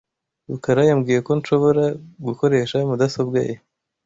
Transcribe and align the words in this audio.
Rukara 0.49 0.81
yambwiye 0.89 1.19
ko 1.27 1.31
nshobora 1.39 1.83
gukoresha 2.25 2.75
mudasobwa 2.89 3.39
ye. 3.47 3.53